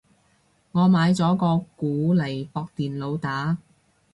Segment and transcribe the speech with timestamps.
[0.71, 3.59] 我買咗個鼓嚟駁電腦打